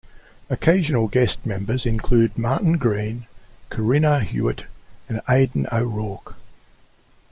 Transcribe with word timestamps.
Occasional 0.49 1.07
guest 1.09 1.45
members 1.45 1.85
include: 1.85 2.35
Martin 2.35 2.77
Green, 2.79 3.27
Corrina 3.69 4.23
Hewat 4.25 4.65
and 5.07 5.21
Aidan 5.29 5.67
O'Rourke. 5.71 6.33